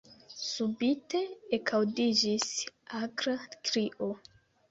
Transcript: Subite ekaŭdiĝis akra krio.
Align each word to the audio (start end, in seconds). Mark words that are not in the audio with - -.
Subite 0.51 1.19
ekaŭdiĝis 1.57 2.47
akra 3.01 3.35
krio. 3.69 4.09